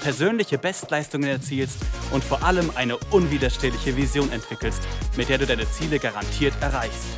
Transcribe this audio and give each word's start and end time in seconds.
persönliche 0.00 0.58
Bestleistungen 0.58 1.28
erzielst 1.28 1.78
und 2.12 2.24
vor 2.24 2.42
allem 2.42 2.70
eine 2.74 2.96
unwiderstehliche 3.10 3.96
Vision 3.96 4.30
entwickelst, 4.32 4.82
mit 5.16 5.28
der 5.28 5.38
du 5.38 5.46
deine 5.46 5.68
Ziele 5.70 5.98
garantiert 5.98 6.54
erreichst. 6.60 7.08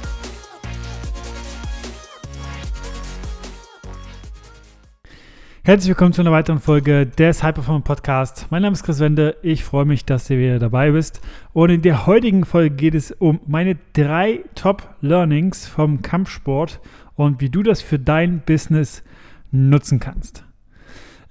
Herzlich 5.62 5.90
willkommen 5.90 6.14
zu 6.14 6.22
einer 6.22 6.32
weiteren 6.32 6.58
Folge 6.58 7.06
des 7.06 7.42
High 7.42 7.54
Performance 7.54 7.84
Podcast. 7.84 8.46
Mein 8.50 8.62
Name 8.62 8.72
ist 8.72 8.82
Chris 8.82 8.98
Wende. 8.98 9.36
Ich 9.42 9.62
freue 9.62 9.84
mich, 9.84 10.06
dass 10.06 10.26
du 10.26 10.38
wieder 10.38 10.58
dabei 10.58 10.90
bist. 10.90 11.20
Und 11.52 11.68
in 11.68 11.82
der 11.82 12.06
heutigen 12.06 12.46
Folge 12.46 12.74
geht 12.74 12.94
es 12.94 13.12
um 13.12 13.40
meine 13.46 13.76
drei 13.92 14.40
Top 14.54 14.96
Learnings 15.02 15.68
vom 15.68 16.00
Kampfsport 16.00 16.80
und 17.14 17.42
wie 17.42 17.50
du 17.50 17.62
das 17.62 17.82
für 17.82 17.98
dein 17.98 18.40
Business 18.40 19.04
nutzen 19.52 20.00
kannst. 20.00 20.44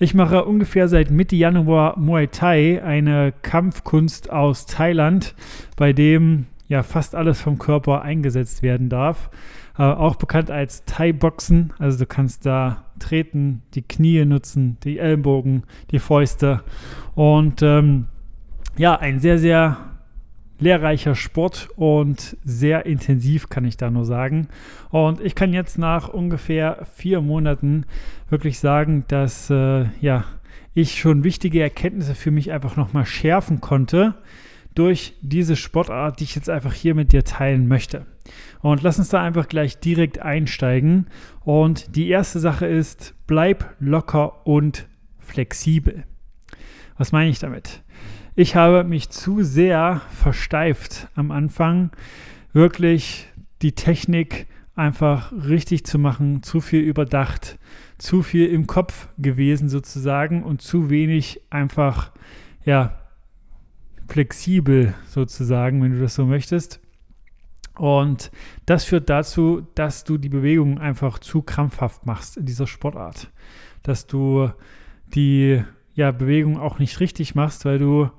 Ich 0.01 0.13
mache 0.13 0.45
ungefähr 0.45 0.87
seit 0.87 1.11
Mitte 1.11 1.35
Januar 1.35 1.99
Muay 1.99 2.27
Thai, 2.27 2.81
eine 2.81 3.33
Kampfkunst 3.41 4.29
aus 4.29 4.65
Thailand, 4.65 5.35
bei 5.75 5.91
dem 5.91 6.45
ja 6.69 6.83
fast 6.83 7.15
alles 7.15 7.41
vom 7.41 7.59
Körper 7.59 8.01
eingesetzt 8.01 8.63
werden 8.63 8.87
darf. 8.87 9.29
Äh, 9.77 9.83
auch 9.83 10.15
bekannt 10.15 10.51
als 10.51 10.85
Thai-Boxen. 10.85 11.73
Also 11.79 11.99
du 11.99 12.05
kannst 12.05 12.45
da 12.45 12.85
treten, 12.99 13.61
die 13.73 13.81
Knie 13.81 14.23
nutzen, 14.23 14.77
die 14.85 14.99
Ellenbogen, 14.99 15.63
die 15.91 15.99
Fäuste. 15.99 16.63
Und 17.13 17.61
ähm, 17.61 18.05
ja, 18.77 18.95
ein 18.95 19.19
sehr, 19.19 19.37
sehr 19.37 19.88
lehrreicher 20.59 21.15
Sport 21.15 21.69
und 21.75 22.37
sehr 22.43 22.85
intensiv, 22.85 23.49
kann 23.49 23.65
ich 23.65 23.77
da 23.77 23.89
nur 23.89 24.05
sagen. 24.05 24.49
Und 24.89 25.21
ich 25.21 25.35
kann 25.35 25.53
jetzt 25.53 25.77
nach 25.77 26.09
ungefähr 26.09 26.85
vier 26.95 27.21
Monaten 27.21 27.85
wirklich 28.29 28.59
sagen, 28.59 29.05
dass 29.07 29.49
äh, 29.49 29.85
ja, 30.01 30.25
ich 30.73 30.99
schon 30.99 31.23
wichtige 31.23 31.61
Erkenntnisse 31.61 32.15
für 32.15 32.31
mich 32.31 32.51
einfach 32.51 32.75
nochmal 32.75 33.05
schärfen 33.05 33.61
konnte 33.61 34.15
durch 34.75 35.13
diese 35.21 35.55
Sportart, 35.55 36.19
die 36.19 36.25
ich 36.25 36.35
jetzt 36.35 36.49
einfach 36.49 36.73
hier 36.73 36.95
mit 36.95 37.11
dir 37.11 37.23
teilen 37.23 37.67
möchte. 37.67 38.05
Und 38.61 38.83
lass 38.83 38.99
uns 38.99 39.09
da 39.09 39.21
einfach 39.21 39.47
gleich 39.47 39.79
direkt 39.79 40.19
einsteigen. 40.19 41.07
Und 41.41 41.95
die 41.95 42.09
erste 42.09 42.39
Sache 42.39 42.65
ist, 42.65 43.15
bleib 43.27 43.75
locker 43.79 44.45
und 44.45 44.87
flexibel. 45.19 46.03
Was 46.97 47.11
meine 47.11 47.29
ich 47.29 47.39
damit? 47.39 47.81
Ich 48.41 48.55
habe 48.55 48.85
mich 48.85 49.09
zu 49.09 49.43
sehr 49.43 50.01
versteift 50.11 51.09
am 51.13 51.29
Anfang, 51.29 51.91
wirklich 52.53 53.27
die 53.61 53.73
Technik 53.73 54.47
einfach 54.75 55.33
richtig 55.33 55.85
zu 55.85 55.99
machen, 55.99 56.41
zu 56.41 56.61
viel 56.61 56.79
überdacht, 56.79 57.59
zu 57.97 58.23
viel 58.23 58.45
im 58.45 58.65
Kopf 58.65 59.09
gewesen 59.17 59.67
sozusagen 59.67 60.41
und 60.41 60.61
zu 60.61 60.89
wenig 60.89 61.41
einfach, 61.49 62.13
ja, 62.63 63.01
flexibel 64.07 64.93
sozusagen, 65.09 65.83
wenn 65.83 65.91
du 65.91 65.99
das 65.99 66.15
so 66.15 66.25
möchtest. 66.25 66.79
Und 67.75 68.31
das 68.65 68.85
führt 68.85 69.09
dazu, 69.09 69.67
dass 69.75 70.05
du 70.05 70.17
die 70.17 70.29
Bewegung 70.29 70.79
einfach 70.79 71.19
zu 71.19 71.41
krampfhaft 71.41 72.05
machst 72.05 72.37
in 72.37 72.45
dieser 72.45 72.67
Sportart. 72.67 73.31
Dass 73.83 74.07
du 74.07 74.49
die 75.13 75.61
ja, 75.93 76.11
Bewegung 76.11 76.59
auch 76.59 76.79
nicht 76.79 76.99
richtig 76.99 77.35
machst, 77.35 77.65
weil 77.65 77.79
du, 77.79 78.09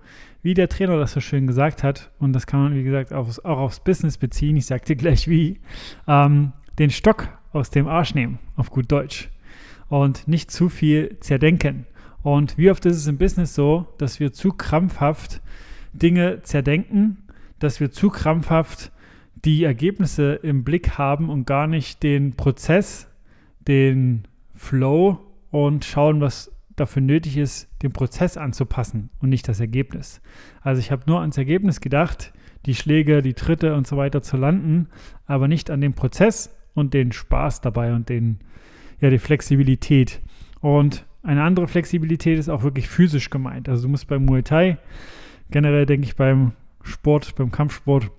wie 0.43 0.55
der 0.55 0.69
Trainer 0.69 0.99
das 0.99 1.13
so 1.13 1.21
schön 1.21 1.47
gesagt 1.47 1.83
hat, 1.83 2.11
und 2.19 2.33
das 2.33 2.47
kann 2.47 2.63
man, 2.63 2.75
wie 2.75 2.83
gesagt, 2.83 3.13
auch, 3.13 3.29
auch 3.45 3.59
aufs 3.59 3.81
Business 3.81 4.19
beziehen, 4.19 4.57
ich 4.57 4.67
sag 4.67 4.85
dir 4.85 4.97
gleich 4.97 5.29
wie, 5.29 5.61
ähm, 6.07 6.53
den 6.79 6.91
Stock 6.91 7.29
aus 7.53 7.71
dem 7.71 7.89
Arsch 7.89 8.15
nehmen, 8.15 8.39
auf 8.57 8.71
gut 8.71 8.91
Deutsch. 8.91 9.29
Und 9.89 10.29
nicht 10.29 10.51
zu 10.51 10.69
viel 10.69 11.19
zerdenken. 11.21 11.87
Und 12.23 12.57
wie 12.59 12.71
oft 12.71 12.87
ist 12.87 12.97
es 12.97 13.07
im 13.07 13.19
Business 13.19 13.55
so, 13.55 13.89
dass 13.99 14.21
wir 14.21 14.33
zu 14.33 14.53
krampfhaft 14.53 15.41
Dinge 15.93 16.43
zerdenken, 16.43 17.25
dass 17.59 17.81
wir 17.81 17.91
zu 17.91 18.11
krampfhaft 18.11 18.93
die 19.45 19.65
Ergebnisse 19.65 20.35
im 20.35 20.65
Blick 20.65 20.99
haben 20.99 21.29
und 21.29 21.47
gar 21.47 21.67
nicht 21.67 22.03
den 22.03 22.37
Prozess, 22.37 23.09
den 23.67 24.29
Flow 24.55 25.19
und 25.51 25.85
schauen, 25.85 26.21
was 26.21 26.53
dafür 26.81 27.03
nötig 27.03 27.37
ist, 27.37 27.69
den 27.83 27.93
Prozess 27.93 28.37
anzupassen 28.37 29.11
und 29.21 29.29
nicht 29.29 29.47
das 29.49 29.61
Ergebnis. 29.61 30.21
Also 30.63 30.81
ich 30.81 30.91
habe 30.91 31.03
nur 31.07 31.21
ans 31.21 31.39
Ergebnis 31.39 31.81
gedacht, 31.81 32.33
die 32.67 32.75
Schläge, 32.75 33.23
die 33.23 33.35
Tritte 33.35 33.75
und 33.75 33.87
so 33.87 33.97
weiter 33.97 34.23
zu 34.23 34.37
landen, 34.37 34.89
aber 35.27 35.49
nicht 35.49 35.71
an 35.71 35.81
den 35.81 35.95
Prozess 35.95 36.55
und 36.75 36.95
den 36.95 37.13
Spaß 37.13 37.61
dabei 37.61 37.95
und 37.95 38.09
den, 38.09 38.39
ja, 39.01 39.11
die 39.11 39.19
Flexibilität. 39.19 40.21
Und 40.61 41.07
eine 41.23 41.43
andere 41.43 41.69
Flexibilität 41.69 42.39
ist 42.39 42.49
auch 42.49 42.63
wirklich 42.63 42.89
physisch 42.89 43.31
gemeint. 43.31 43.69
Also 43.69 43.85
du 43.85 43.89
musst 43.89 44.09
beim 44.09 44.25
Muay 44.25 44.43
Thai, 44.43 44.79
generell 45.51 45.87
denke 45.87 46.07
ich 46.07 46.17
beim 46.17 46.53
Sport, 46.83 47.35
beim 47.37 47.51
Kampfsport, 47.51 48.11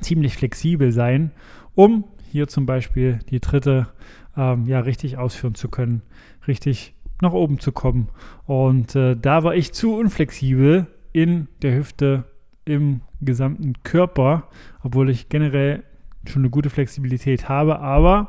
ziemlich 0.00 0.36
flexibel 0.36 0.92
sein, 0.92 1.30
um 1.74 2.04
hier 2.30 2.48
zum 2.48 2.66
Beispiel 2.66 3.20
die 3.30 3.40
Tritte 3.40 3.88
ähm, 4.36 4.66
ja 4.66 4.80
richtig 4.80 5.18
ausführen 5.18 5.54
zu 5.54 5.68
können, 5.68 6.02
richtig 6.48 6.94
nach 7.20 7.32
oben 7.32 7.58
zu 7.58 7.72
kommen. 7.72 8.08
Und 8.46 8.94
äh, 8.96 9.16
da 9.16 9.44
war 9.44 9.54
ich 9.54 9.72
zu 9.72 9.96
unflexibel 9.96 10.86
in 11.12 11.48
der 11.62 11.76
Hüfte, 11.76 12.24
im 12.64 13.02
gesamten 13.20 13.74
Körper, 13.82 14.48
obwohl 14.82 15.10
ich 15.10 15.28
generell 15.28 15.84
schon 16.26 16.42
eine 16.42 16.50
gute 16.50 16.70
Flexibilität 16.70 17.48
habe, 17.48 17.80
aber 17.80 18.28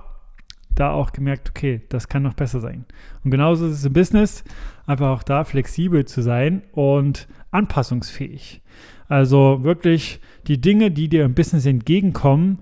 da 0.76 0.92
auch 0.92 1.14
gemerkt, 1.14 1.50
okay, 1.50 1.82
das 1.90 2.10
kann 2.10 2.24
noch 2.24 2.34
besser 2.34 2.60
sein. 2.60 2.86
Und 3.24 3.32
genauso 3.32 3.66
ist 3.66 3.74
es 3.74 3.86
im 3.86 3.94
Business, 3.94 4.44
einfach 4.86 5.10
auch 5.10 5.24
da 5.24 5.46
flexibel 5.46 6.06
zu 6.06 6.22
sein 6.22 6.64
und 6.74 7.28
anpassungsfähig. 7.52 8.62
Also 9.08 9.64
wirklich 9.64 10.20
die 10.48 10.60
Dinge, 10.60 10.92
die 10.92 11.08
dir 11.08 11.24
im 11.26 11.34
Business 11.34 11.66
entgegenkommen, 11.66 12.60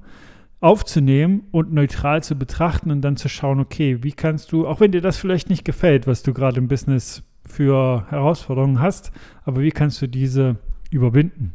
aufzunehmen 0.63 1.43
und 1.51 1.73
neutral 1.73 2.23
zu 2.23 2.35
betrachten 2.35 2.89
und 2.89 3.01
dann 3.01 3.17
zu 3.17 3.27
schauen, 3.27 3.59
okay, 3.59 4.01
wie 4.01 4.13
kannst 4.13 4.53
du, 4.53 4.65
auch 4.65 4.79
wenn 4.79 4.93
dir 4.93 5.01
das 5.01 5.17
vielleicht 5.17 5.49
nicht 5.49 5.65
gefällt, 5.65 6.07
was 6.07 6.23
du 6.23 6.33
gerade 6.33 6.57
im 6.57 6.69
Business 6.69 7.21
für 7.45 8.05
Herausforderungen 8.09 8.79
hast, 8.79 9.11
aber 9.43 9.61
wie 9.61 9.71
kannst 9.71 10.01
du 10.01 10.07
diese 10.07 10.55
überwinden? 10.89 11.53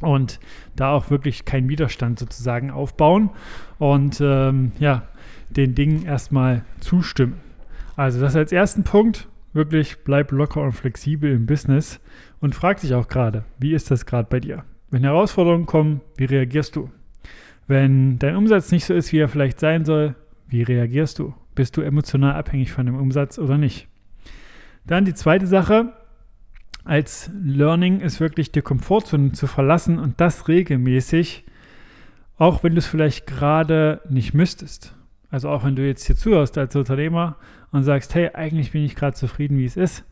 Und 0.00 0.40
da 0.74 0.92
auch 0.92 1.10
wirklich 1.10 1.44
keinen 1.44 1.68
Widerstand 1.68 2.18
sozusagen 2.18 2.70
aufbauen 2.70 3.28
und 3.78 4.22
ähm, 4.22 4.72
ja, 4.78 5.02
den 5.50 5.74
Dingen 5.74 6.06
erstmal 6.06 6.64
zustimmen. 6.80 7.40
Also 7.94 8.22
das 8.22 8.36
als 8.36 8.52
ersten 8.52 8.84
Punkt, 8.84 9.28
wirklich 9.52 10.02
bleib 10.02 10.32
locker 10.32 10.62
und 10.62 10.72
flexibel 10.72 11.30
im 11.30 11.44
Business 11.44 12.00
und 12.40 12.54
frag 12.54 12.80
dich 12.80 12.94
auch 12.94 13.08
gerade, 13.08 13.44
wie 13.58 13.74
ist 13.74 13.90
das 13.90 14.06
gerade 14.06 14.28
bei 14.30 14.40
dir? 14.40 14.64
Wenn 14.88 15.02
Herausforderungen 15.02 15.66
kommen, 15.66 16.00
wie 16.16 16.24
reagierst 16.24 16.74
du? 16.74 16.88
Wenn 17.70 18.18
dein 18.18 18.34
Umsatz 18.34 18.72
nicht 18.72 18.84
so 18.84 18.94
ist, 18.94 19.12
wie 19.12 19.18
er 19.18 19.28
vielleicht 19.28 19.60
sein 19.60 19.84
soll, 19.84 20.16
wie 20.48 20.64
reagierst 20.64 21.20
du? 21.20 21.34
Bist 21.54 21.76
du 21.76 21.82
emotional 21.82 22.34
abhängig 22.34 22.72
von 22.72 22.84
dem 22.84 22.96
Umsatz 22.96 23.38
oder 23.38 23.58
nicht? 23.58 23.86
Dann 24.88 25.04
die 25.04 25.14
zweite 25.14 25.46
Sache, 25.46 25.92
als 26.82 27.30
Learning 27.40 28.00
ist 28.00 28.18
wirklich 28.18 28.50
die 28.50 28.60
Komfortzone 28.60 29.30
zu 29.30 29.46
verlassen 29.46 30.00
und 30.00 30.20
das 30.20 30.48
regelmäßig, 30.48 31.44
auch 32.38 32.64
wenn 32.64 32.72
du 32.72 32.78
es 32.78 32.88
vielleicht 32.88 33.28
gerade 33.28 34.00
nicht 34.10 34.34
müsstest. 34.34 34.96
Also 35.30 35.48
auch 35.48 35.62
wenn 35.62 35.76
du 35.76 35.86
jetzt 35.86 36.04
hier 36.06 36.16
zuhörst 36.16 36.58
als 36.58 36.74
Unternehmer 36.74 37.36
und 37.70 37.84
sagst, 37.84 38.16
hey, 38.16 38.30
eigentlich 38.34 38.72
bin 38.72 38.82
ich 38.82 38.96
gerade 38.96 39.14
zufrieden, 39.14 39.58
wie 39.58 39.66
es 39.66 39.76
ist, 39.76 40.04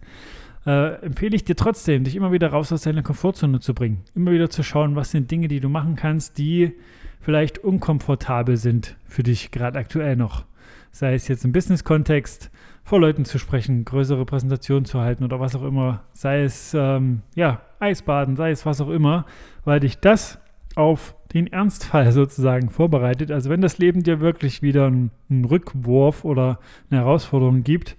äh, 0.65 0.95
empfehle 1.05 1.35
ich 1.35 1.43
dir 1.43 1.57
trotzdem, 1.57 2.05
dich 2.05 2.15
immer 2.15 2.31
wieder 2.31 2.51
raus 2.51 2.71
aus 2.71 2.83
deiner 2.83 3.03
Komfortzone 3.03 3.59
zu 3.59 3.75
bringen. 3.75 4.05
Immer 4.15 4.31
wieder 4.31 4.49
zu 4.49 4.63
schauen, 4.63 4.95
was 4.95 5.11
sind 5.11 5.29
Dinge, 5.29 5.49
die 5.49 5.59
du 5.59 5.69
machen 5.69 5.97
kannst, 5.97 6.39
die 6.39 6.75
vielleicht 7.21 7.59
unkomfortabel 7.59 8.57
sind 8.57 8.97
für 9.07 9.23
dich 9.23 9.51
gerade 9.51 9.79
aktuell 9.79 10.17
noch. 10.17 10.45
Sei 10.91 11.15
es 11.15 11.29
jetzt 11.29 11.45
im 11.45 11.53
Business-Kontext, 11.53 12.51
vor 12.89 13.01
Leuten 13.01 13.27
zu 13.27 13.39
sprechen, 13.39 13.85
größere 13.85 14.25
Präsentationen 14.25 14.87
zu 14.87 15.01
halten 15.01 15.23
oder 15.23 15.39
was 15.39 15.55
auch 15.55 15.63
immer. 15.63 16.05
Sei 16.15 16.43
es 16.43 16.73
ähm, 16.75 17.21
ja, 17.35 17.61
Eisbaden, 17.81 18.35
sei 18.35 18.51
es 18.51 18.65
was 18.65 18.81
auch 18.81 18.89
immer, 18.89 19.27
weil 19.65 19.81
dich 19.81 19.99
das 19.99 20.39
auf 20.75 21.15
den 21.35 21.49
Ernstfall 21.49 22.13
sozusagen 22.13 22.71
vorbereitet. 22.71 23.31
Also 23.31 23.51
wenn 23.51 23.61
das 23.61 23.77
Leben 23.77 24.03
dir 24.03 24.21
wirklich 24.21 24.63
wieder 24.63 24.87
einen, 24.87 25.11
einen 25.29 25.45
Rückwurf 25.45 26.25
oder 26.25 26.61
eine 26.91 27.01
Herausforderung 27.01 27.63
gibt, 27.63 27.97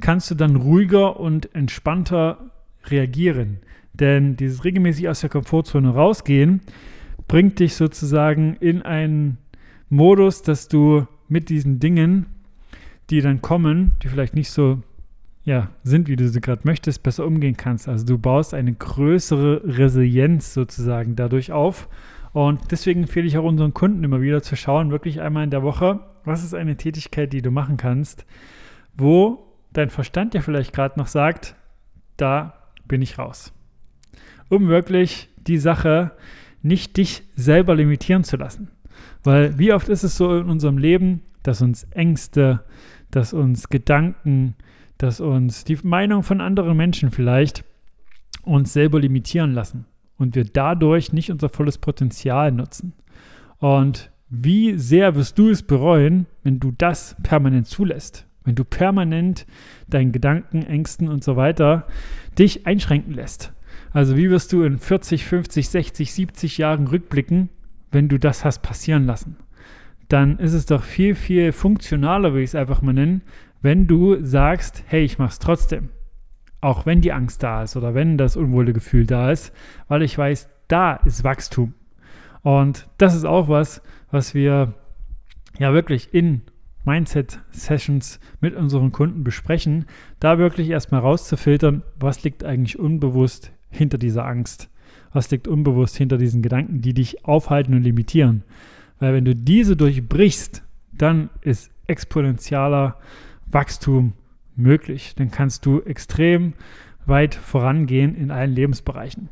kannst 0.00 0.30
du 0.30 0.36
dann 0.36 0.54
ruhiger 0.54 1.18
und 1.18 1.52
entspannter 1.54 2.50
reagieren. 2.86 3.58
Denn 3.92 4.36
dieses 4.36 4.64
regelmäßig 4.64 5.08
aus 5.08 5.20
der 5.20 5.30
Komfortzone 5.30 5.90
rausgehen, 5.90 6.60
bringt 7.30 7.60
dich 7.60 7.76
sozusagen 7.76 8.56
in 8.56 8.82
einen 8.82 9.38
Modus, 9.88 10.42
dass 10.42 10.66
du 10.66 11.06
mit 11.28 11.48
diesen 11.48 11.78
Dingen, 11.78 12.26
die 13.08 13.20
dann 13.20 13.40
kommen, 13.40 13.92
die 14.02 14.08
vielleicht 14.08 14.34
nicht 14.34 14.50
so 14.50 14.82
ja, 15.44 15.70
sind, 15.84 16.08
wie 16.08 16.16
du 16.16 16.28
sie 16.28 16.40
gerade 16.40 16.62
möchtest, 16.64 17.04
besser 17.04 17.24
umgehen 17.24 17.56
kannst. 17.56 17.86
Also 17.86 18.04
du 18.04 18.18
baust 18.18 18.52
eine 18.52 18.72
größere 18.72 19.62
Resilienz 19.64 20.54
sozusagen 20.54 21.14
dadurch 21.14 21.52
auf. 21.52 21.88
Und 22.32 22.72
deswegen 22.72 23.02
empfehle 23.02 23.28
ich 23.28 23.38
auch 23.38 23.44
unseren 23.44 23.74
Kunden 23.74 24.02
immer 24.02 24.20
wieder 24.20 24.42
zu 24.42 24.56
schauen, 24.56 24.90
wirklich 24.90 25.20
einmal 25.20 25.44
in 25.44 25.50
der 25.50 25.62
Woche, 25.62 26.00
was 26.24 26.42
ist 26.42 26.52
eine 26.52 26.76
Tätigkeit, 26.76 27.32
die 27.32 27.42
du 27.42 27.52
machen 27.52 27.76
kannst, 27.76 28.26
wo 28.96 29.54
dein 29.72 29.90
Verstand 29.90 30.34
dir 30.34 30.42
vielleicht 30.42 30.72
gerade 30.72 30.98
noch 30.98 31.06
sagt, 31.06 31.54
da 32.16 32.54
bin 32.88 33.02
ich 33.02 33.18
raus. 33.18 33.52
Um 34.48 34.66
wirklich 34.66 35.28
die 35.46 35.58
Sache 35.58 36.10
nicht 36.62 36.96
dich 36.96 37.22
selber 37.34 37.74
limitieren 37.74 38.24
zu 38.24 38.36
lassen. 38.36 38.68
Weil 39.22 39.58
wie 39.58 39.72
oft 39.72 39.88
ist 39.88 40.02
es 40.02 40.16
so 40.16 40.36
in 40.36 40.48
unserem 40.48 40.78
Leben, 40.78 41.22
dass 41.42 41.62
uns 41.62 41.84
Ängste, 41.90 42.64
dass 43.10 43.32
uns 43.32 43.68
Gedanken, 43.68 44.54
dass 44.98 45.20
uns 45.20 45.64
die 45.64 45.78
Meinung 45.82 46.22
von 46.22 46.40
anderen 46.40 46.76
Menschen 46.76 47.10
vielleicht 47.10 47.64
uns 48.42 48.72
selber 48.72 49.00
limitieren 49.00 49.52
lassen 49.52 49.86
und 50.18 50.34
wir 50.34 50.44
dadurch 50.44 51.12
nicht 51.12 51.30
unser 51.30 51.48
volles 51.48 51.78
Potenzial 51.78 52.52
nutzen. 52.52 52.92
Und 53.58 54.10
wie 54.28 54.78
sehr 54.78 55.14
wirst 55.16 55.38
du 55.38 55.50
es 55.50 55.62
bereuen, 55.62 56.26
wenn 56.42 56.60
du 56.60 56.72
das 56.76 57.16
permanent 57.22 57.66
zulässt? 57.66 58.26
Wenn 58.44 58.54
du 58.54 58.64
permanent 58.64 59.46
deinen 59.88 60.12
Gedanken, 60.12 60.62
Ängsten 60.62 61.08
und 61.08 61.24
so 61.24 61.36
weiter 61.36 61.86
dich 62.38 62.66
einschränken 62.66 63.12
lässt. 63.12 63.52
Also 63.92 64.16
wie 64.16 64.30
wirst 64.30 64.52
du 64.52 64.62
in 64.62 64.78
40, 64.78 65.24
50, 65.24 65.68
60, 65.68 66.12
70 66.12 66.58
Jahren 66.58 66.86
rückblicken, 66.86 67.48
wenn 67.90 68.08
du 68.08 68.18
das 68.18 68.44
hast 68.44 68.62
passieren 68.62 69.06
lassen? 69.06 69.36
Dann 70.08 70.38
ist 70.38 70.52
es 70.52 70.66
doch 70.66 70.82
viel, 70.82 71.14
viel 71.14 71.52
funktionaler, 71.52 72.32
würde 72.32 72.42
ich 72.42 72.50
es 72.50 72.54
einfach 72.54 72.82
mal 72.82 72.92
nennen, 72.92 73.22
wenn 73.62 73.86
du 73.86 74.24
sagst, 74.24 74.84
hey, 74.86 75.02
ich 75.02 75.18
mach's 75.18 75.38
trotzdem. 75.38 75.90
Auch 76.60 76.86
wenn 76.86 77.00
die 77.00 77.12
Angst 77.12 77.42
da 77.42 77.62
ist 77.62 77.76
oder 77.76 77.94
wenn 77.94 78.18
das 78.18 78.36
unwohle 78.36 78.72
Gefühl 78.72 79.06
da 79.06 79.30
ist, 79.30 79.52
weil 79.88 80.02
ich 80.02 80.16
weiß, 80.16 80.48
da 80.68 80.94
ist 80.94 81.24
Wachstum. 81.24 81.74
Und 82.42 82.88
das 82.98 83.14
ist 83.14 83.24
auch 83.24 83.48
was, 83.48 83.82
was 84.10 84.34
wir 84.34 84.74
ja 85.58 85.72
wirklich 85.72 86.14
in 86.14 86.42
Mindset-Sessions 86.84 88.20
mit 88.40 88.54
unseren 88.54 88.92
Kunden 88.92 89.24
besprechen, 89.24 89.86
da 90.18 90.38
wirklich 90.38 90.70
erstmal 90.70 91.00
rauszufiltern, 91.00 91.82
was 91.98 92.22
liegt 92.22 92.44
eigentlich 92.44 92.78
unbewusst 92.78 93.52
hinter 93.70 93.98
dieser 93.98 94.26
Angst, 94.26 94.70
was 95.12 95.30
liegt 95.30 95.48
unbewusst 95.48 95.96
hinter 95.96 96.18
diesen 96.18 96.42
Gedanken, 96.42 96.80
die 96.80 96.94
dich 96.94 97.24
aufhalten 97.24 97.74
und 97.74 97.82
limitieren. 97.82 98.44
Weil 98.98 99.14
wenn 99.14 99.24
du 99.24 99.34
diese 99.34 99.76
durchbrichst, 99.76 100.62
dann 100.92 101.30
ist 101.40 101.70
exponentieller 101.86 102.96
Wachstum 103.46 104.12
möglich. 104.56 105.14
Dann 105.16 105.30
kannst 105.30 105.66
du 105.66 105.80
extrem 105.80 106.52
weit 107.06 107.34
vorangehen 107.34 108.14
in 108.14 108.30
allen 108.30 108.52
Lebensbereichen. 108.52 109.28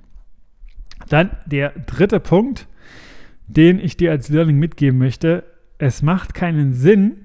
Dann 1.08 1.31
der 1.46 1.70
dritte 1.70 2.20
Punkt, 2.20 2.67
den 3.46 3.79
ich 3.79 3.96
dir 3.96 4.11
als 4.11 4.29
Learning 4.29 4.58
mitgeben 4.58 4.99
möchte. 4.99 5.44
Es 5.79 6.02
macht 6.02 6.34
keinen 6.34 6.73
Sinn, 6.73 7.25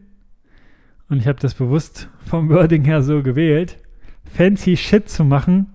und 1.09 1.19
ich 1.19 1.27
habe 1.27 1.39
das 1.39 1.53
bewusst 1.53 2.09
vom 2.25 2.49
Wording 2.49 2.85
her 2.85 3.03
so 3.03 3.21
gewählt, 3.21 3.77
fancy 4.25 4.77
Shit 4.77 5.09
zu 5.09 5.23
machen, 5.23 5.72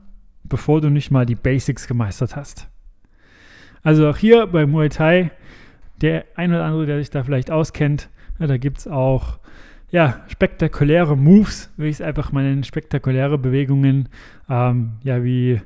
bevor 0.49 0.81
du 0.81 0.91
nicht 0.91 1.11
mal 1.11 1.27
die 1.27 1.35
Basics 1.35 1.87
gemeistert 1.87 2.37
hast. 2.37 2.69
Also 3.83 4.09
auch 4.09 4.17
hier 4.17 4.47
bei 4.47 4.67
Muay 4.67 4.89
Thai, 4.89 5.31
der 6.01 6.25
ein 6.35 6.51
oder 6.51 6.65
andere, 6.65 6.87
der 6.87 6.99
sich 6.99 7.11
da 7.11 7.25
vielleicht 7.25 7.51
auskennt, 7.51 8.09
ja, 8.39 8.47
da 8.47 8.57
gibt 8.57 8.79
es 8.79 8.89
auch 8.89 9.39
ja, 9.91 10.21
spektakuläre 10.29 11.17
Moves, 11.17 11.73
will 11.77 11.89
ich 11.89 11.97
es 11.97 12.03
einfach 12.03 12.33
mal 12.33 12.45
nennen, 12.45 12.65
spektakuläre 12.65 13.39
Bewegungen, 13.39 14.09
ähm, 14.49 14.93
ja, 15.03 15.25
wie 15.25 15.61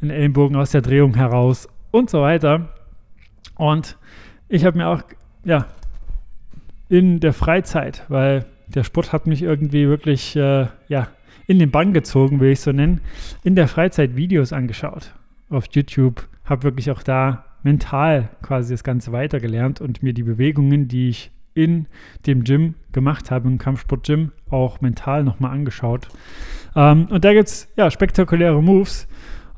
ein 0.00 0.10
Ellenbogen 0.10 0.56
aus 0.56 0.70
der 0.70 0.82
Drehung 0.82 1.14
heraus 1.14 1.68
und 1.90 2.08
so 2.08 2.22
weiter. 2.22 2.68
Und 3.56 3.96
ich 4.48 4.64
habe 4.64 4.76
mir 4.76 4.88
auch, 4.88 5.02
ja, 5.44 5.66
in 6.88 7.18
der 7.20 7.32
Freizeit, 7.32 8.04
weil 8.08 8.44
der 8.68 8.84
Sport 8.84 9.12
hat 9.12 9.26
mich 9.26 9.42
irgendwie 9.42 9.88
wirklich, 9.88 10.36
äh, 10.36 10.66
ja, 10.88 11.08
in 11.46 11.58
den 11.58 11.70
Bann 11.70 11.92
gezogen, 11.92 12.40
will 12.40 12.52
ich 12.52 12.60
so 12.60 12.72
nennen, 12.72 13.00
in 13.42 13.54
der 13.54 13.68
Freizeit 13.68 14.16
Videos 14.16 14.52
angeschaut 14.52 15.14
auf 15.50 15.66
YouTube, 15.70 16.28
habe 16.44 16.62
wirklich 16.62 16.90
auch 16.90 17.02
da 17.02 17.44
mental 17.62 18.28
quasi 18.42 18.74
das 18.74 18.84
Ganze 18.84 19.12
weitergelernt 19.12 19.80
und 19.80 20.02
mir 20.02 20.12
die 20.12 20.22
Bewegungen, 20.22 20.88
die 20.88 21.08
ich 21.08 21.30
in 21.54 21.86
dem 22.26 22.44
Gym 22.44 22.74
gemacht 22.92 23.30
habe, 23.30 23.48
im 23.48 23.58
Kampfsport-Gym, 23.58 24.32
auch 24.50 24.80
mental 24.80 25.24
nochmal 25.24 25.52
angeschaut. 25.52 26.08
Ähm, 26.74 27.06
und 27.06 27.24
da 27.24 27.32
gibt 27.32 27.48
es 27.48 27.68
ja 27.76 27.90
spektakuläre 27.90 28.62
Moves, 28.62 29.06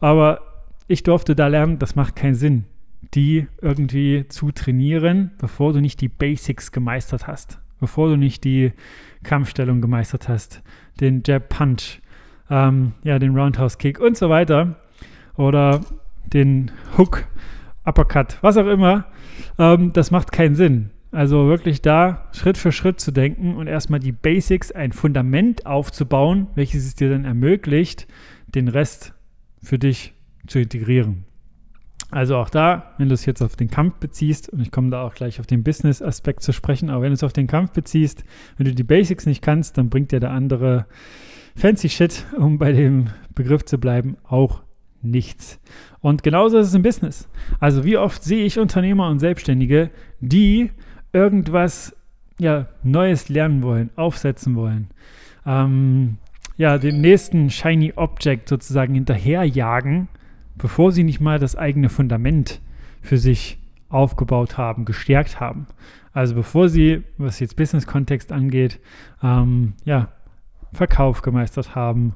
aber 0.01 0.41
ich 0.89 1.03
durfte 1.03 1.35
da 1.35 1.49
lernen, 1.49 1.79
das 1.79 1.97
macht 1.97 2.15
keinen 2.15 2.35
Sinn, 2.35 2.65
die 3.15 3.47
irgendwie 3.61 4.27
zu 4.29 4.53
trainieren, 4.53 5.33
bevor 5.39 5.73
du 5.73 5.81
nicht 5.81 6.01
die 6.01 6.09
Basics 6.09 6.71
gemeistert 6.71 7.27
hast, 7.27 7.59
bevor 7.81 8.09
du 8.09 8.17
nicht 8.17 8.45
die 8.45 8.73
Kampfstellung 9.23 9.81
gemeistert 9.81 10.29
hast, 10.29 10.63
den 11.01 11.23
Jab 11.27 11.49
Punch, 11.49 12.01
ähm, 12.51 12.93
ja, 13.03 13.19
den 13.19 13.37
Roundhouse 13.37 13.79
Kick 13.79 13.99
und 13.99 14.17
so 14.17 14.31
weiter 14.31 14.77
oder 15.37 15.81
den 16.33 16.71
Hook, 16.97 17.27
Uppercut, 17.85 18.39
was 18.41 18.57
auch 18.57 18.67
immer. 18.67 19.07
Ähm, 19.59 19.93
das 19.93 20.11
macht 20.11 20.33
keinen 20.33 20.55
Sinn. 20.55 20.91
Also 21.13 21.47
wirklich 21.47 21.83
da 21.83 22.29
Schritt 22.33 22.59
für 22.59 22.73
Schritt 22.73 23.01
zu 23.01 23.11
denken 23.11 23.57
und 23.57 23.69
erstmal 23.69 24.01
die 24.01 24.13
Basics, 24.13 24.73
ein 24.73 24.93
Fundament 24.93 25.65
aufzubauen, 25.65 26.49
welches 26.55 26.85
es 26.85 26.95
dir 26.95 27.11
dann 27.11 27.25
ermöglicht, 27.25 28.07
den 28.47 28.69
Rest 28.69 29.15
für 29.63 29.79
dich 29.79 30.15
zu 30.47 30.59
integrieren. 30.59 31.25
Also 32.11 32.37
auch 32.37 32.51
da, 32.51 32.95
wenn 32.99 33.09
du 33.09 33.15
es 33.15 33.27
jetzt 33.27 33.43
auf 33.43 33.57
den 33.57 33.69
Kampf 33.69 33.95
beziehst, 33.97 34.49
und 34.49 34.61
ich 34.61 34.71
komme 34.71 34.91
da 34.91 35.03
auch 35.03 35.15
gleich 35.15 35.41
auf 35.41 35.47
den 35.47 35.65
Business-Aspekt 35.65 36.43
zu 36.43 36.53
sprechen, 36.53 36.89
aber 36.89 37.03
wenn 37.03 37.11
du 37.11 37.15
es 37.15 37.25
auf 37.25 37.33
den 37.33 37.49
Kampf 37.49 37.73
beziehst, 37.73 38.25
wenn 38.57 38.67
du 38.67 38.75
die 38.75 38.85
Basics 38.85 39.27
nicht 39.27 39.43
kannst, 39.43 39.77
dann 39.77 39.91
bringt 39.91 40.13
dir 40.13 40.21
der 40.21 40.31
andere 40.31 40.87
fancy 41.57 41.89
Shit, 41.89 42.25
um 42.39 42.59
bei 42.59 42.73
dem 42.73 43.09
Begriff 43.35 43.65
zu 43.65 43.79
bleiben, 43.79 44.17
auch 44.25 44.63
nichts. 45.03 45.61
Und 46.01 46.23
genauso 46.23 46.59
ist 46.59 46.69
es 46.69 46.75
im 46.75 46.83
Business. 46.83 47.29
Also 47.59 47.85
wie 47.85 47.97
oft 47.97 48.23
sehe 48.23 48.45
ich 48.45 48.59
Unternehmer 48.59 49.09
und 49.09 49.19
Selbstständige, 49.19 49.91
die 50.21 50.71
irgendwas 51.13 51.97
ja, 52.39 52.69
Neues 52.83 53.29
lernen 53.29 53.63
wollen, 53.63 53.91
aufsetzen 53.97 54.55
wollen, 54.55 54.89
ähm, 55.45 56.19
ja, 56.57 56.79
dem 56.79 57.01
nächsten 57.01 57.51
Shiny 57.51 57.95
Object 57.97 58.49
sozusagen 58.49 58.95
hinterherjagen, 58.95 60.09
bevor 60.59 60.93
sie 60.93 61.05
nicht 61.05 61.21
mal 61.21 61.39
das 61.39 61.57
eigene 61.57 61.89
Fundament 61.89 62.61
für 63.03 63.19
sich 63.19 63.59
aufgebaut 63.89 64.59
haben, 64.59 64.85
gestärkt 64.85 65.41
haben. 65.41 65.67
Also 66.13 66.35
bevor 66.35 66.69
sie, 66.69 67.03
was 67.19 67.41
jetzt 67.41 67.57
Business-Kontext 67.57 68.33
angeht, 68.33 68.81
ähm, 69.23 69.75
ja, 69.85 70.09
Verkauf 70.73 71.23
gemeistert 71.23 71.75
haben, 71.75 72.15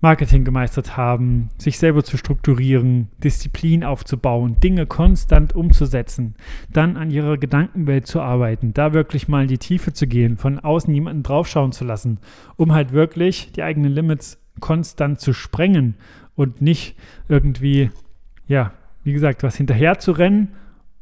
Marketing 0.00 0.44
gemeistert 0.44 0.96
haben, 0.96 1.48
sich 1.58 1.78
selber 1.78 2.04
zu 2.04 2.16
strukturieren, 2.16 3.08
Disziplin 3.24 3.82
aufzubauen, 3.82 4.60
Dinge 4.60 4.86
konstant 4.86 5.54
umzusetzen, 5.54 6.34
dann 6.70 6.96
an 6.96 7.10
ihrer 7.10 7.38
Gedankenwelt 7.38 8.06
zu 8.06 8.20
arbeiten, 8.20 8.74
da 8.74 8.92
wirklich 8.92 9.26
mal 9.26 9.42
in 9.42 9.48
die 9.48 9.58
Tiefe 9.58 9.92
zu 9.92 10.06
gehen, 10.06 10.36
von 10.36 10.58
außen 10.58 10.92
jemanden 10.92 11.22
draufschauen 11.22 11.72
zu 11.72 11.84
lassen, 11.84 12.18
um 12.56 12.72
halt 12.72 12.92
wirklich 12.92 13.52
die 13.52 13.62
eigenen 13.62 13.92
Limits 13.92 14.38
konstant 14.60 15.20
zu 15.20 15.32
sprengen 15.32 15.96
und 16.36 16.60
nicht 16.60 16.96
irgendwie, 17.28 17.90
ja, 18.46 18.72
wie 19.02 19.12
gesagt, 19.12 19.42
was 19.42 19.56
hinterher 19.56 19.98
zu 19.98 20.12
rennen, 20.12 20.48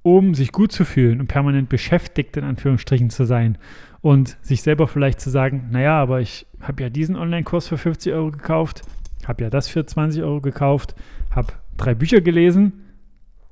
um 0.02 0.34
sich 0.34 0.52
gut 0.52 0.72
zu 0.72 0.84
fühlen 0.84 1.20
und 1.20 1.28
permanent 1.28 1.68
beschäftigt 1.68 2.36
in 2.36 2.44
Anführungsstrichen 2.44 3.10
zu 3.10 3.24
sein 3.24 3.58
und 4.00 4.36
sich 4.42 4.62
selber 4.62 4.86
vielleicht 4.86 5.20
zu 5.20 5.30
sagen, 5.30 5.68
naja, 5.70 6.00
aber 6.00 6.20
ich 6.20 6.46
habe 6.60 6.82
ja 6.82 6.90
diesen 6.90 7.16
Online-Kurs 7.16 7.68
für 7.68 7.78
50 7.78 8.12
Euro 8.12 8.30
gekauft, 8.30 8.82
habe 9.26 9.44
ja 9.44 9.50
das 9.50 9.68
für 9.68 9.84
20 9.84 10.22
Euro 10.22 10.40
gekauft, 10.40 10.94
habe 11.30 11.54
drei 11.76 11.94
Bücher 11.94 12.20
gelesen, 12.20 12.84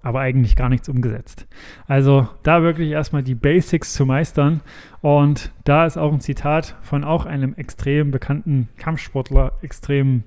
aber 0.02 0.20
eigentlich 0.20 0.56
gar 0.56 0.68
nichts 0.68 0.88
umgesetzt. 0.88 1.46
Also 1.86 2.28
da 2.42 2.62
wirklich 2.62 2.90
erstmal 2.90 3.22
die 3.22 3.34
Basics 3.34 3.94
zu 3.94 4.04
meistern. 4.04 4.60
Und 5.00 5.52
da 5.64 5.86
ist 5.86 5.96
auch 5.96 6.12
ein 6.12 6.20
Zitat 6.20 6.76
von 6.82 7.04
auch 7.04 7.24
einem 7.24 7.54
extrem 7.54 8.10
bekannten 8.10 8.68
Kampfsportler 8.76 9.52
extrem 9.62 10.24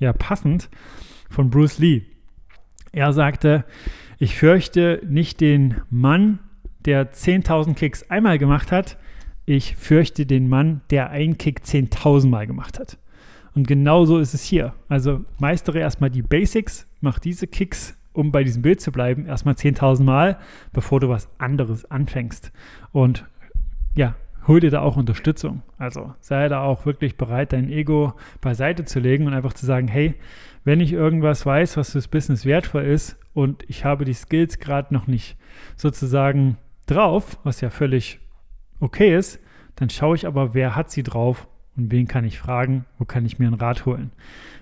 ja, 0.00 0.12
passend 0.12 0.68
von 1.28 1.50
Bruce 1.50 1.78
Lee. 1.78 2.02
Er 2.92 3.12
sagte, 3.12 3.64
ich 4.18 4.36
fürchte 4.36 5.00
nicht 5.06 5.40
den 5.40 5.76
Mann, 5.90 6.40
der 6.84 7.12
10.000 7.12 7.74
Kicks 7.74 8.10
einmal 8.10 8.38
gemacht 8.38 8.72
hat, 8.72 8.98
ich 9.46 9.76
fürchte 9.76 10.26
den 10.26 10.48
Mann, 10.48 10.80
der 10.90 11.10
einen 11.10 11.38
Kick 11.38 11.60
10.000 11.60 12.28
Mal 12.28 12.46
gemacht 12.46 12.78
hat. 12.78 12.98
Und 13.54 13.66
genau 13.66 14.04
so 14.04 14.18
ist 14.18 14.34
es 14.34 14.42
hier. 14.44 14.74
Also 14.88 15.24
meistere 15.38 15.78
erstmal 15.78 16.10
die 16.10 16.22
Basics, 16.22 16.86
mach 17.00 17.18
diese 17.18 17.46
Kicks 17.46 17.96
um 18.12 18.32
bei 18.32 18.44
diesem 18.44 18.62
Bild 18.62 18.80
zu 18.80 18.92
bleiben, 18.92 19.26
erstmal 19.26 19.54
10.000 19.54 20.02
Mal, 20.02 20.38
bevor 20.72 21.00
du 21.00 21.08
was 21.08 21.28
anderes 21.38 21.90
anfängst. 21.90 22.52
Und 22.92 23.26
ja, 23.94 24.14
hol 24.46 24.60
dir 24.60 24.70
da 24.70 24.80
auch 24.80 24.96
Unterstützung. 24.96 25.62
Also 25.78 26.14
sei 26.20 26.48
da 26.48 26.62
auch 26.62 26.86
wirklich 26.86 27.16
bereit, 27.16 27.52
dein 27.52 27.70
Ego 27.70 28.14
beiseite 28.40 28.84
zu 28.84 29.00
legen 29.00 29.26
und 29.26 29.34
einfach 29.34 29.52
zu 29.52 29.66
sagen, 29.66 29.88
hey, 29.88 30.14
wenn 30.64 30.80
ich 30.80 30.92
irgendwas 30.92 31.46
weiß, 31.46 31.76
was 31.76 31.92
fürs 31.92 32.08
Business 32.08 32.44
wertvoll 32.44 32.84
ist 32.84 33.18
und 33.32 33.64
ich 33.68 33.84
habe 33.84 34.04
die 34.04 34.14
Skills 34.14 34.58
gerade 34.58 34.92
noch 34.92 35.06
nicht 35.06 35.36
sozusagen 35.76 36.58
drauf, 36.86 37.38
was 37.44 37.60
ja 37.60 37.70
völlig 37.70 38.20
okay 38.80 39.16
ist, 39.16 39.40
dann 39.76 39.90
schaue 39.90 40.16
ich 40.16 40.26
aber, 40.26 40.54
wer 40.54 40.76
hat 40.76 40.90
sie 40.90 41.02
drauf 41.02 41.48
und 41.76 41.90
wen 41.90 42.08
kann 42.08 42.24
ich 42.24 42.38
fragen, 42.38 42.84
wo 42.98 43.04
kann 43.04 43.24
ich 43.24 43.38
mir 43.38 43.46
einen 43.46 43.54
Rat 43.54 43.86
holen. 43.86 44.10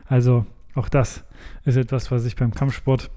Also 0.07 0.47
auch 0.75 0.89
das 0.89 1.25
ist 1.65 1.77
etwas, 1.77 2.11
was 2.11 2.25
ich 2.25 2.37
beim 2.37 2.55
Kampfsport 2.55 3.11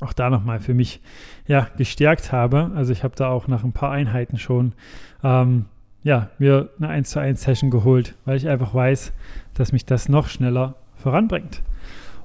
auch 0.00 0.12
da 0.12 0.30
nochmal 0.30 0.60
für 0.60 0.74
mich 0.74 1.00
ja, 1.46 1.68
gestärkt 1.76 2.32
habe. 2.32 2.70
Also 2.74 2.92
ich 2.92 3.02
habe 3.04 3.16
da 3.16 3.28
auch 3.28 3.48
nach 3.48 3.64
ein 3.64 3.72
paar 3.72 3.90
Einheiten 3.90 4.38
schon 4.38 4.72
ähm, 5.22 5.66
ja, 6.02 6.30
mir 6.38 6.70
eine 6.78 6.88
1 6.88 7.10
zu 7.10 7.20
1 7.20 7.42
Session 7.42 7.70
geholt, 7.70 8.14
weil 8.24 8.36
ich 8.36 8.48
einfach 8.48 8.74
weiß, 8.74 9.12
dass 9.54 9.72
mich 9.72 9.84
das 9.84 10.08
noch 10.08 10.28
schneller 10.28 10.76
voranbringt. 10.94 11.62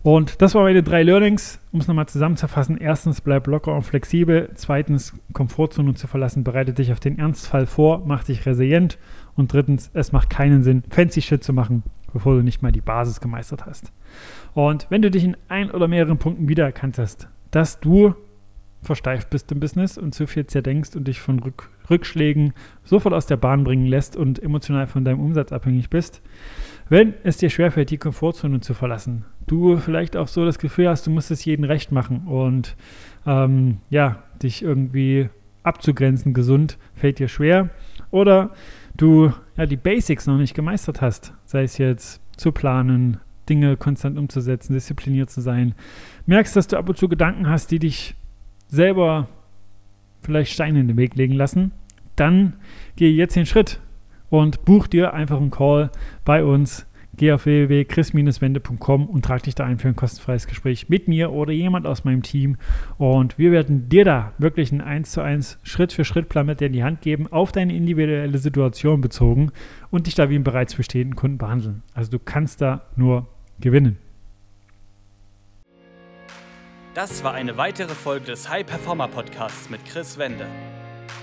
Und 0.04 0.42
das 0.42 0.54
waren 0.54 0.64
meine 0.64 0.84
drei 0.84 1.02
Learnings, 1.02 1.60
um 1.72 1.80
es 1.80 1.88
nochmal 1.88 2.08
zusammenzufassen. 2.08 2.78
Erstens, 2.78 3.22
bleib 3.22 3.48
locker 3.48 3.74
und 3.74 3.84
flexibel. 3.84 4.50
Zweitens, 4.54 5.14
Komfortzone 5.32 5.94
zu 5.94 6.08
verlassen, 6.08 6.44
bereite 6.44 6.74
dich 6.74 6.92
auf 6.92 7.00
den 7.00 7.18
Ernstfall 7.18 7.66
vor, 7.66 8.04
mach 8.06 8.26
dich 8.26 8.46
resilient. 8.46 8.98
Und 9.36 9.54
drittens, 9.54 9.90
es 9.94 10.12
macht 10.12 10.30
keinen 10.30 10.62
Sinn, 10.62 10.84
fancy 10.90 11.22
Shit 11.22 11.42
zu 11.42 11.54
machen, 11.54 11.84
bevor 12.12 12.36
du 12.36 12.44
nicht 12.44 12.62
mal 12.62 12.74
die 12.74 12.82
Basis 12.82 13.22
gemeistert 13.22 13.66
hast. 13.66 13.94
Und 14.54 14.88
wenn 14.90 15.02
du 15.02 15.10
dich 15.10 15.24
in 15.24 15.38
ein 15.48 15.72
oder 15.72 15.88
mehreren 15.88 16.18
Punkten 16.18 16.50
wiedererkannt 16.50 16.98
hast, 16.98 17.30
dass 17.54 17.80
du 17.80 18.16
versteift 18.82 19.30
bist 19.30 19.52
im 19.52 19.60
Business 19.60 19.98
und 19.98 20.14
zu 20.14 20.28
viel 20.28 20.46
zerdenkst 20.46 20.96
und 20.96 21.08
dich 21.08 21.22
von 21.22 21.40
Rück 21.40 21.70
Rückschlägen 21.90 22.54
sofort 22.84 23.14
aus 23.14 23.26
der 23.26 23.38
Bahn 23.38 23.64
bringen 23.64 23.86
lässt 23.86 24.16
und 24.16 24.42
emotional 24.42 24.88
von 24.88 25.04
deinem 25.04 25.20
Umsatz 25.20 25.52
abhängig 25.52 25.90
bist, 25.90 26.22
wenn 26.90 27.14
es 27.24 27.38
dir 27.38 27.50
schwerfällt, 27.50 27.90
die 27.90 27.98
Komfortzone 27.98 28.62
zu 28.62 28.74
verlassen, 28.74 29.26
du 29.48 29.78
vielleicht 29.78 30.16
auch 30.16 30.28
so 30.28 30.46
das 30.46 30.60
Gefühl 30.60 30.90
hast, 30.90 31.06
du 31.06 31.12
musst 31.12 31.32
es 31.32 31.44
jedem 31.44 31.66
recht 31.66 31.92
machen 31.92 32.28
und 32.28 32.76
ähm, 33.26 33.80
ja, 33.90 34.24
dich 34.42 34.64
irgendwie 34.64 35.30
abzugrenzen, 35.64 36.34
gesund, 36.34 36.78
fällt 36.94 37.20
dir 37.20 37.28
schwer. 37.28 37.70
Oder 38.12 38.52
du 38.96 39.34
ja 39.58 39.66
die 39.66 39.78
Basics 39.78 40.28
noch 40.28 40.38
nicht 40.38 40.54
gemeistert 40.54 41.02
hast, 41.02 41.34
sei 41.46 41.64
es 41.64 41.78
jetzt 41.78 42.22
zu 42.38 42.52
planen, 42.52 43.20
Dinge 43.50 43.78
konstant 43.78 44.18
umzusetzen, 44.18 44.74
diszipliniert 44.74 45.30
zu 45.30 45.42
sein, 45.42 45.76
merkst, 46.26 46.56
dass 46.56 46.68
du 46.68 46.78
ab 46.78 46.90
und 46.90 46.98
zu 46.98 47.10
Gedanken 47.10 47.50
hast, 47.50 47.72
die 47.72 47.80
dich 47.80 48.16
selber 48.68 49.28
vielleicht 50.22 50.54
Steine 50.54 50.80
in 50.80 50.88
den 50.88 50.98
Weg 50.98 51.16
legen 51.16 51.34
lassen, 51.34 51.72
dann 52.16 52.54
gehe 52.96 53.12
jetzt 53.12 53.36
den 53.36 53.46
Schritt 53.46 53.80
und 54.30 54.66
buch 54.66 54.88
dir 54.88 55.14
einfach 55.14 55.38
einen 55.38 55.52
Call 55.52 55.92
bei 56.26 56.44
uns. 56.44 56.86
Geh 57.16 57.32
auf 57.32 57.46
www.chris-wende.com 57.46 59.08
und 59.08 59.24
trag 59.24 59.44
dich 59.44 59.54
da 59.54 59.66
ein 59.66 59.78
für 59.78 59.88
ein 59.88 59.96
kostenfreies 59.96 60.48
Gespräch 60.48 60.90
mit 60.90 61.08
mir 61.08 61.32
oder 61.32 61.52
jemand 61.52 61.86
aus 61.86 62.06
meinem 62.06 62.24
Team. 62.24 62.58
Und 62.98 63.38
wir 63.38 63.52
werden 63.52 63.88
dir 63.88 64.04
da 64.04 64.34
wirklich 64.40 64.72
einen 64.72 64.82
1 64.82 65.12
zu 65.12 65.22
1 65.22 65.60
Schritt 65.62 65.94
für 65.94 66.06
Schritt 66.06 66.28
Plan 66.28 66.48
mit 66.48 66.60
dir 66.60 66.68
in 66.68 66.74
die 66.74 66.84
Hand 66.84 67.02
geben, 67.02 67.32
auf 67.32 67.52
deine 67.52 67.76
individuelle 67.76 68.38
Situation 68.40 69.02
bezogen 69.02 69.52
und 69.92 70.08
dich 70.08 70.16
da 70.16 70.30
wie 70.30 70.36
einen 70.36 70.44
bereits 70.44 70.74
bestehenden 70.74 71.16
Kunden 71.16 71.38
behandeln. 71.38 71.84
Also 71.94 72.10
du 72.10 72.20
kannst 72.20 72.62
da 72.62 72.88
nur 72.96 73.28
gewinnen. 73.60 73.98
Das 76.96 77.24
war 77.24 77.34
eine 77.34 77.58
weitere 77.58 77.94
Folge 77.94 78.26
des 78.26 78.50
High 78.50 78.66
Performer 78.66 79.08
Podcasts 79.08 79.70
mit 79.70 79.84
Chris 79.86 80.18
Wende. 80.18 80.46